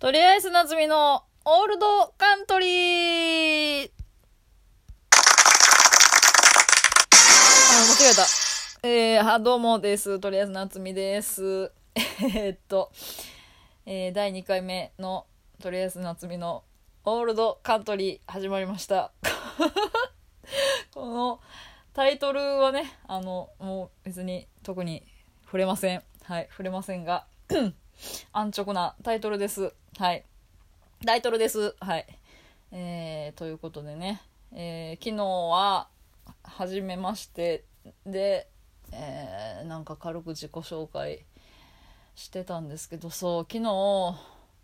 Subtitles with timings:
[0.00, 5.18] とりあえず夏美のオールドカントリーあ、
[7.86, 8.88] 間違えた。
[8.88, 10.18] えー、は、どうもです。
[10.18, 11.70] とりあえず夏美です。
[12.34, 12.90] えっと、
[13.84, 15.26] えー、第2回目の
[15.60, 16.64] とりあえず夏美の
[17.04, 19.12] オールドカントリー始まりました。
[20.94, 21.40] この
[21.92, 25.06] タイトルはね、あの、もう別に特に
[25.44, 26.02] 触れません。
[26.22, 27.26] はい、触れませんが、
[28.32, 29.74] 安直なタイトルです。
[29.98, 30.24] はい。
[31.04, 31.74] タイトルです。
[31.80, 32.06] はい。
[32.72, 35.88] えー、ということでね、えー昨日は、
[36.42, 37.64] 初めまして
[38.06, 38.48] で、
[38.92, 41.24] えーなんか軽く自己紹介
[42.14, 44.16] してたんですけど、そう、昨日、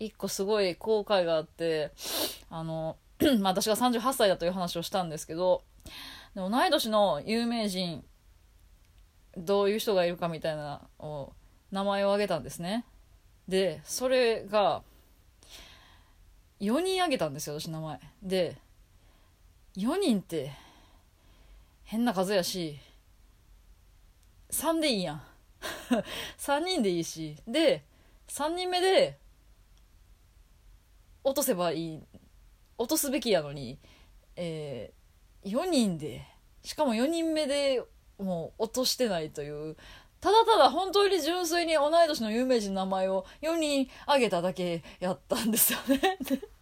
[0.00, 1.92] 一個すごい後悔があって、
[2.48, 2.96] あの、
[3.40, 5.62] まあ私が38歳だという話をしたんですけど、
[6.34, 8.04] で同い年の有名人、
[9.36, 11.32] どういう人がいるかみたいなを
[11.70, 12.84] 名前を挙げたんですね。
[13.46, 14.82] で、それが、
[16.60, 18.00] 4人挙げたんですよ、私名前。
[18.22, 18.56] で、
[19.76, 20.52] 4人って、
[21.84, 22.78] 変な数やし、
[24.50, 25.22] 3でいいやん。
[26.38, 27.36] 3人でいいし。
[27.46, 27.84] で、
[28.28, 29.18] 3人目で、
[31.24, 32.02] 落とせばいい、
[32.78, 33.78] 落とすべきやのに、
[34.36, 36.26] えー、4人で、
[36.62, 37.82] しかも4人目で
[38.18, 39.76] もう落としてないという、
[40.20, 46.18] ただただ本当に純粋に同い年の有名人の名前を4人挙げただけやったんですよね。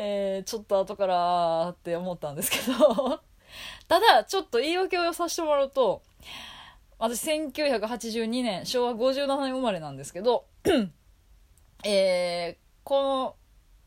[0.00, 3.20] えー、ちょっと後からって思ったんですけど、
[3.88, 6.02] ただちょっと言い訳をさせてもらうと、
[7.00, 10.46] 私1982年、昭和57年生まれなんですけど、
[11.84, 13.36] えー、この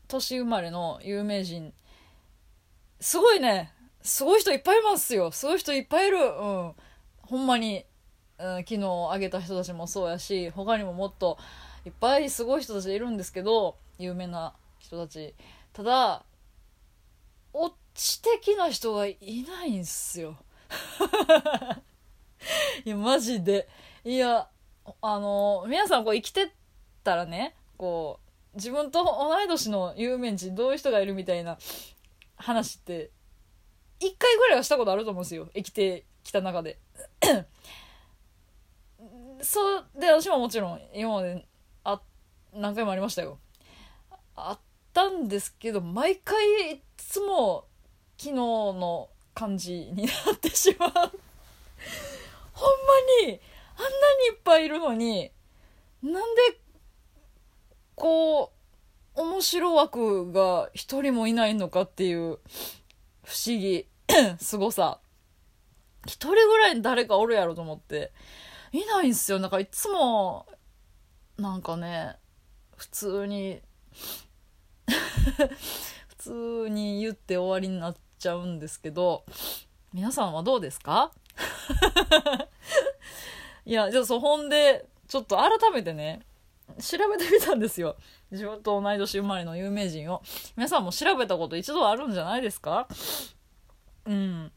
[0.06, 1.72] 年生まれの有名人、
[3.00, 5.30] すごいね、すごい人いっぱいいますよ。
[5.30, 6.18] すごい人いっぱいいる。
[6.18, 6.74] うん。
[7.22, 7.86] ほんまに、
[8.36, 11.38] うん、昨日挙げた人たちもそうやし、他にももっと
[11.86, 15.34] いっぱいすごい人たちいるんですけど、有名な人たち。
[15.72, 16.24] ただ、
[17.52, 20.36] オッチ的な人がいないんすよ。
[22.84, 23.68] いや、マジで。
[24.04, 24.48] いや、
[25.00, 26.50] あの、皆さんこう生きてっ
[27.04, 28.20] たらね、こ
[28.54, 31.58] う、自分と同い年の有名人どういう人がいるみたいな
[32.36, 33.10] 話って、
[33.98, 35.48] 一回ぐらいはしたことあると思うんですよ。
[35.54, 36.78] 生きてきた中で。
[39.40, 41.46] そう、で、私ももちろん今まで
[41.84, 42.00] あ、
[42.52, 43.38] 何回もありましたよ。
[44.34, 44.58] あっ
[44.92, 47.66] たんですけど、毎回いつも
[48.18, 50.90] 昨日の感じになってしまう。
[50.90, 51.10] ほんまに、
[53.22, 53.38] あんなに
[54.30, 55.32] いっぱいいるのに、
[56.02, 56.60] なんで、
[57.94, 58.52] こ
[59.16, 62.38] う、面白枠が一人もいないのかっていう
[63.24, 63.86] 不思議、
[64.38, 65.00] 凄さ。
[66.06, 68.12] 一人ぐらい誰かおるやろと思って、
[68.72, 69.38] いないんすよ。
[69.38, 70.46] なんかいつも、
[71.38, 72.16] なんかね、
[72.76, 73.60] 普通に、
[76.08, 79.24] 普通に言って終わりになっちゃうんですけど、
[79.92, 81.12] 皆さんはどうですか？
[83.64, 86.20] いや、じゃあそう、ほんで、ちょっと改めてね、
[86.80, 87.96] 調べてみたんですよ。
[88.30, 90.22] 自分と同い年生まれの有名人を。
[90.56, 92.88] 皆さんも調べたこと一度あるんじゃないですか？
[94.06, 94.52] うん。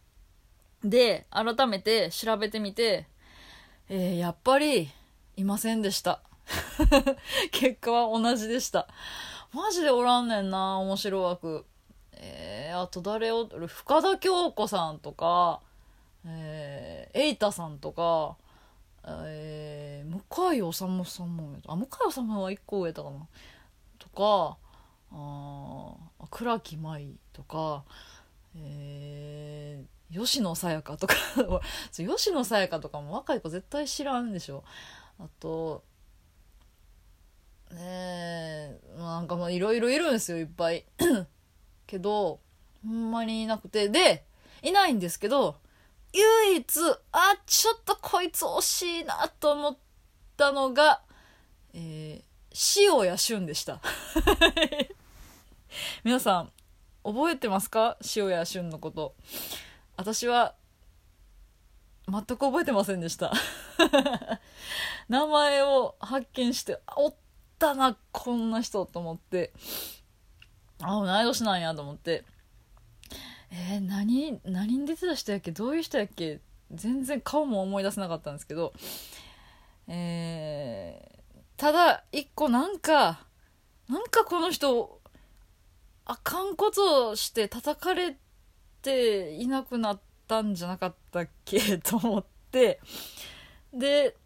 [0.84, 3.08] で、改めて調べてみて、
[3.90, 4.90] えーやっぱり、
[5.36, 6.22] いませんでした。
[7.52, 8.88] 結果は同じでした。
[9.56, 11.66] マジでおらんねんな、面白枠。
[12.12, 15.62] えー、あと誰を、深田恭子さんとか、
[16.26, 18.36] えー、エイタさんとか、
[19.08, 21.06] えー、向井治さんも
[21.68, 23.28] あ向井治は1個上だかな。
[23.98, 24.58] とか
[25.14, 25.94] あ
[26.30, 27.86] 倉木舞とか
[28.58, 31.16] えー、吉野さやかとか。
[31.96, 34.66] 吉野さやかとかも若い子絶対知らんでしょ。
[35.18, 35.84] あと
[37.76, 40.86] ねえなんかもういろいろいるんですよいっぱい
[41.88, 42.40] けど
[42.86, 44.26] ほんまにいなくてで
[44.62, 45.58] いないんですけど
[46.16, 46.80] 唯一、
[47.12, 49.78] あ、ちょっとこいつ惜しいなと思っ
[50.38, 51.02] たのが、
[51.74, 53.82] えー、塩谷俊でした。
[56.06, 56.54] 皆さん、
[57.04, 57.98] 覚えてますか？
[58.16, 59.14] 塩谷俊のこと。
[59.98, 60.56] 私は、
[62.08, 63.34] 全く覚えてませんでした。
[65.10, 67.16] 名前を発見して、おっ
[67.66, 69.52] たな、こんな人と思って、
[70.82, 72.24] あ、同い年なんやと思って、
[73.52, 75.52] えー、何、何に出てた人やっけ？
[75.52, 76.42] どういう人やっけ？
[76.72, 78.74] 全然顔も思い出せなかったんですけど、
[79.88, 83.26] えー、ただ、一個なんか、
[83.88, 85.02] なんかこの人、
[86.06, 88.16] あかんことをして叩かれ
[88.84, 91.80] ていなくなったんじゃなかったっけ？
[91.80, 92.80] と思って、
[93.74, 94.18] で、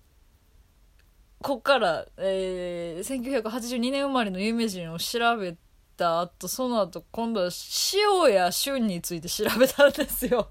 [1.41, 5.55] こっから、えー、1982年生まれの有名人を調べ
[5.95, 7.49] た後その後今度は
[7.93, 10.49] 塩谷俊について調べたんですよ。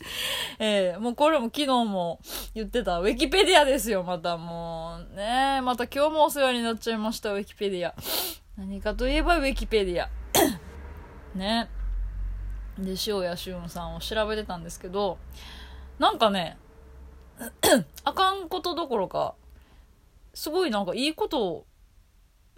[0.58, 2.20] えー、もうこれも昨日も
[2.54, 3.00] 言ってた。
[3.00, 5.16] ウィキペディアですよまたもう。
[5.16, 7.94] ねまた今日もお世話になっちゃいましたウィキペディア。
[8.58, 10.08] 何かといえばウィキペディア。
[11.34, 11.70] ね。
[12.78, 15.18] で塩谷俊さんを調べてたんですけど
[15.98, 16.56] なんかね
[18.04, 19.34] あかんことどころか
[20.34, 21.66] すごいなんかいいことを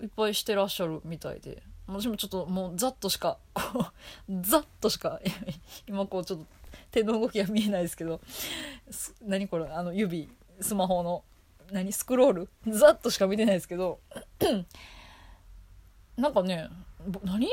[0.02, 1.62] いっぱいしてらっしゃるみたいで。
[1.88, 3.86] 私もちょっともうざっとしかこ
[4.28, 5.20] う ざっとしか
[5.88, 6.46] 今こうちょっと
[6.92, 8.20] 手の動きが見えないですけど。
[9.22, 9.68] 何これ？
[9.68, 10.30] あの指
[10.60, 11.24] スマホの
[11.70, 11.92] 何？
[11.92, 12.48] スクロール？
[12.68, 14.00] ざっとしか見てないですけど。
[16.16, 16.68] なんかね
[17.24, 17.48] 何？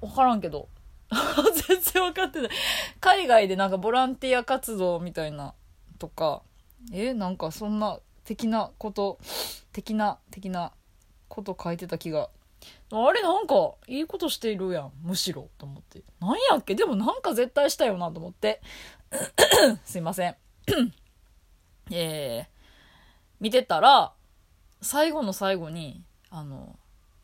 [0.00, 0.68] 分からんけど。
[1.68, 2.50] 全然分かってない。
[3.00, 5.54] 海外でなんかボランティア活動みたいな
[5.98, 6.42] とか。
[6.92, 9.18] えなんかそんな的なこと
[9.72, 10.72] 的な的な
[11.28, 12.28] こと書いてた気が。
[12.90, 16.02] あれなんかいいことしているやんむしろと思って。
[16.20, 16.74] なんやっけ？
[16.74, 18.60] でもなんか絶対したよなと思って。
[19.84, 20.36] すいません。
[21.92, 22.46] えー、
[23.38, 24.12] 見てたら
[24.82, 26.76] 最後の最後にあの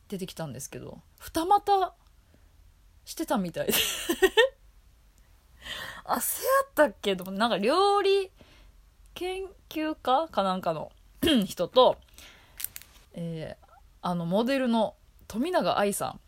[0.09, 1.95] 出てきたんですけど二股
[3.05, 3.67] してたみたい。
[3.67, 3.73] で
[6.05, 7.17] あせやったっけ？
[7.17, 8.31] となんか料理
[9.15, 10.91] 研究家かなんかの
[11.47, 11.99] 人と、
[13.15, 13.73] えー
[14.05, 14.97] あのモデルの
[15.29, 16.21] 富永愛さん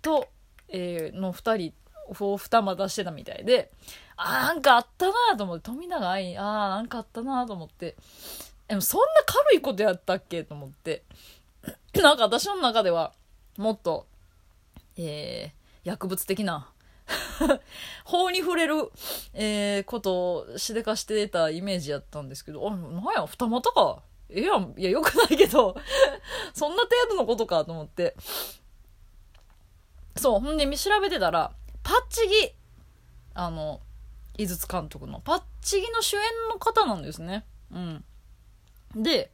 [0.00, 0.28] と、
[0.68, 1.72] えーの2
[2.16, 3.70] 人を二股してたみたいで
[4.16, 7.96] あーなんかあったなと思って富永愛あーなんかあったなと思って
[8.68, 11.02] でもそんな軽いことやったっけと思って
[12.00, 13.12] なんか私の中では
[13.58, 14.06] もっと、
[14.96, 16.69] えー薬物的な
[18.04, 18.90] 法に触れる、
[19.34, 24.02] えーことをしでかしてたイメージやったんですけど、あ、なんや、二股か。
[24.28, 24.74] ええやん。
[24.76, 25.76] いや、よくないけど、
[26.54, 28.14] そんな程度のことかと思って。
[30.16, 31.52] そう、ほんで見調べてたら、
[31.82, 32.52] パッチギ、
[33.34, 33.80] あの、
[34.36, 37.44] 井筒監督の、パッチギの主演の方なんですね。
[37.72, 38.04] うん。
[38.94, 39.30] で、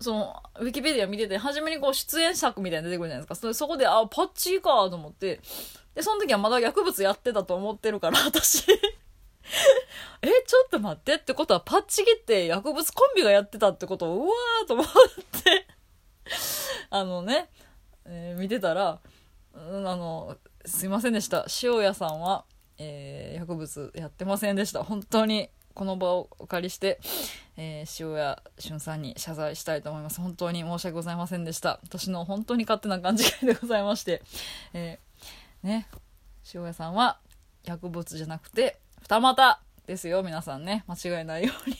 [0.00, 3.48] その、ウィキペディア見てて、初めにこう出演作みたいな出てくるじゃないですか。
[3.48, 5.40] そそこで、あ、パッチギかと思って、
[5.94, 8.64] で、その時はまだ薬物やってたと思ってるから、私。
[10.22, 14.86] え、ちょっと待ってってことは、パッチギって薬物コンビがやってたってことを、うわーと思っ
[15.42, 15.66] て、
[16.88, 17.50] あのね、
[18.06, 19.00] えー見てたら、
[19.54, 21.46] うん、あの、すいませんでした。
[21.62, 22.44] 塩谷さんは、
[22.78, 24.82] えー薬物やってませんでした。
[24.82, 25.50] 本当に、
[25.80, 27.00] この場をお借りして、
[27.56, 30.20] えー塩谷俊さんに謝罪したいと思います。
[30.20, 31.80] 本当に申し訳ございませんでした。
[31.82, 34.20] 私の本当に勝手な勘違いでございまして、
[34.74, 35.88] えーね、
[36.54, 37.18] 塩谷さんは
[37.64, 40.84] 薬物じゃなくて、二股ですよ、皆さんね。
[40.86, 41.76] 間違いないように。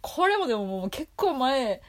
[0.00, 1.82] これもでももう結構前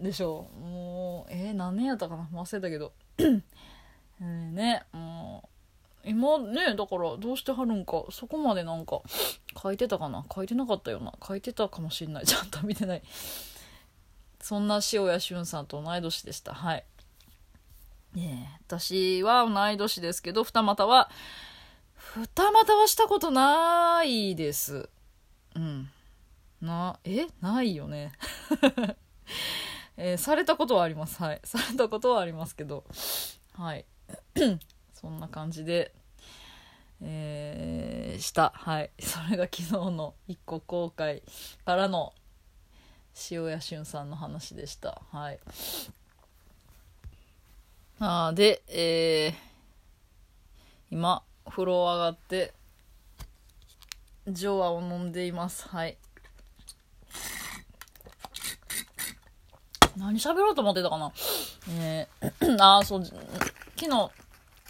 [0.00, 0.58] でしょう。
[0.58, 2.28] もう、えー、何年やったかな？
[2.32, 2.92] 忘れたけど。
[3.20, 5.48] えね、もう、
[6.04, 9.02] 今ね、だからどうしてはるんか、そこまでなんか
[9.60, 10.24] 書いてたかな？
[10.32, 11.12] 書いてなかったよな。
[11.26, 12.26] 書いてたかもしんない。
[12.26, 13.02] ちゃんと見てない。
[14.40, 16.54] そんな塩谷俊さんと同い年でした。
[16.54, 16.84] はい。
[18.14, 21.10] ね私は同い年ですけど、二股は、
[22.14, 24.88] 二股はしたことないです。
[25.54, 25.90] うん。
[26.60, 27.26] な、え？
[27.40, 28.12] ないよね。
[29.96, 31.20] えーされたことはあります。
[31.22, 31.40] はい。
[31.44, 32.84] されたことはありますけど。
[33.54, 33.84] はい。
[34.94, 35.92] そんな感じで、
[37.02, 38.52] えーした。
[38.54, 38.90] はい。
[39.00, 41.22] それが昨日の一個公開
[41.64, 42.12] からの
[43.30, 45.00] 塩谷俊さんの話でした。
[45.12, 45.40] はい。
[48.00, 49.48] あで、えー
[50.90, 52.54] 今、風呂上がって、
[54.26, 55.68] ジョアを飲んでいます。
[55.68, 55.98] はい。
[59.96, 61.12] 何喋ろうと思ってたかな？
[61.70, 63.18] えー、 あー、そう、昨
[63.90, 64.10] 日、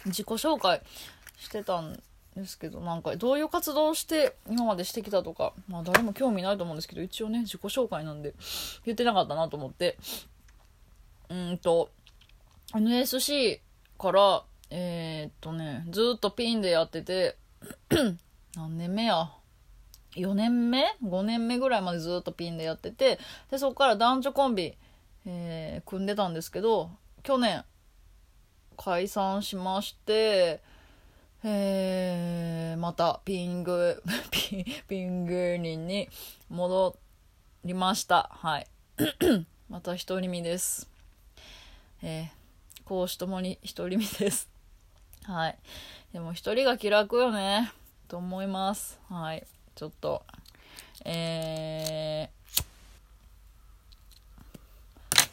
[0.07, 0.81] 自己紹介
[1.37, 2.01] してたん
[2.41, 8.33] ですけど、なんか、どういう活動をして、今までしてきたとか、まあ、誰も興味ないと思うんですけど、一応ね、自己紹介なんで、
[8.85, 9.97] 言ってなかったなと思って、
[11.29, 11.89] うんと、
[12.75, 13.61] NSC
[13.97, 17.37] から、えーっとね、ずっとピンでやってて、
[18.55, 19.31] 何年目や
[20.15, 23.19] ?4 年目 ?5 年目ぐらいまでずっとピンでやってて、
[23.49, 24.75] で、そこから男女コンビ、
[25.25, 26.91] えー組んでたんですけど、
[27.23, 27.63] 去年、
[28.77, 30.61] 解散しまして、
[31.43, 31.88] えー
[32.89, 36.09] またピング、 ピピングリンに
[36.49, 36.97] 戻
[37.63, 38.31] りました。
[38.33, 38.67] はい。
[39.69, 40.89] また独り身です。
[42.01, 44.49] えー、講師ともに独り身です。
[45.21, 45.59] はい。
[46.13, 47.71] でも一人が気楽よね。
[48.07, 48.99] と思います。
[49.07, 49.45] はい。
[49.75, 50.23] ちょっと、
[51.05, 55.29] えー、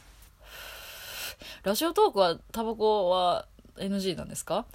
[1.62, 4.66] ラジオトークはタバコは NG なんですか？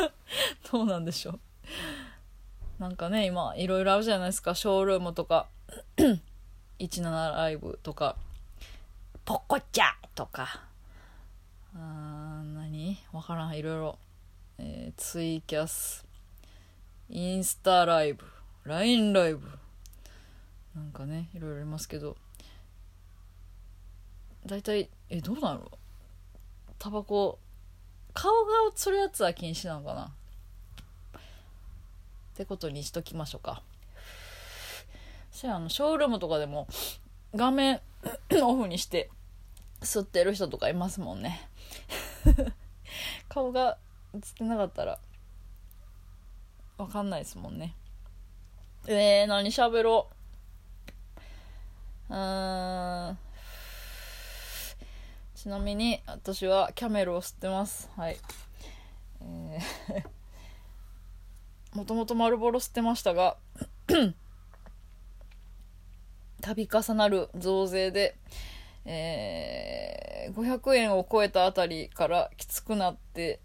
[0.70, 1.40] どうなんでしょう？
[2.80, 4.54] なんかね今いろいろあるじゃないですか。
[4.54, 5.48] ショールームとか。
[6.80, 8.16] 17ライブとか。
[9.26, 10.62] ポッコチャとか。
[11.76, 12.96] あー何？
[13.12, 13.54] わからん。
[13.54, 13.98] いろいろ、
[14.56, 16.06] えーツイキャス。
[17.10, 18.24] インスタライブ。
[18.64, 19.46] LINE ライブ。
[20.74, 22.16] なんかねいろいろありますけど。
[24.46, 25.70] 大体えどうなの？
[26.78, 27.38] タバコ。
[28.14, 30.14] 顔が映るやつは禁止なのかな？
[32.40, 33.62] ってことにしときましょうか。
[35.30, 36.68] そやあのショールームとかでも
[37.34, 37.82] 画面
[38.42, 39.10] オフにして
[39.82, 41.46] 吸ってる人とかいますもんね。
[43.28, 43.76] 顔が
[44.14, 44.98] 映ってなかったら
[46.78, 47.76] わかんないですもんね。
[48.86, 50.08] えー、何喋ろ
[52.08, 52.14] う。
[52.14, 53.18] うーん。
[55.34, 57.90] ちなみに私はキャメルを吸ってます。
[57.96, 58.16] はい。
[59.20, 60.19] えー
[61.74, 63.36] もともと丸ボロ吸ってましたが
[66.40, 68.16] 度重なる増税で、
[68.84, 70.00] えー
[70.30, 73.40] 500円を超えたあたりからきつくなって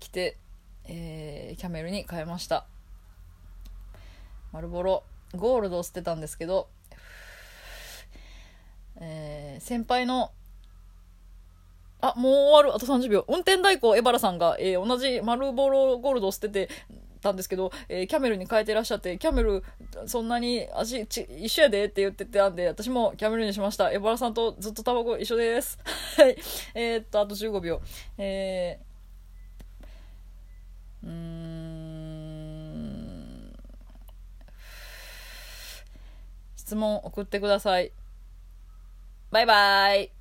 [0.00, 0.36] きて、
[0.84, 2.66] えーキャメルに変えました
[4.52, 5.04] 丸ボロ
[5.36, 6.68] ゴールドを捨てたんですけど、
[9.00, 10.32] えー先輩の
[12.00, 12.74] あ、もう終わる。
[12.76, 13.24] あと30秒。
[13.28, 16.68] 運転代行エバラさんが、えー同じ丸ボロゴールドを捨てて
[17.18, 19.62] たんですけど、えーキャメルに変えてらっしゃって、キャメル、
[20.06, 23.90] そんなに味ち一緒やでって言ってたんで、私もキャメルにしました。
[23.92, 25.78] エバラさんとずっとタバコ一緒です。
[26.16, 26.36] はい。
[26.74, 27.80] えーっと、あと15秒。
[28.18, 32.38] えー、うーん。
[36.56, 37.92] 質問送ってください。
[39.30, 40.17] バイバイ。